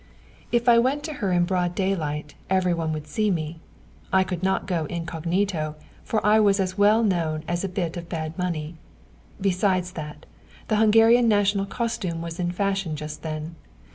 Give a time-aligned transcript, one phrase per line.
[0.51, 3.59] If I went to her in broad daylight, every one would see me.
[4.11, 8.09] I could not go incognito, for I was as well known as a bit of
[8.09, 8.77] bad money.
[9.39, 10.25] Besides that,
[10.69, 13.55] the Hungarian national costume was in fashion just then.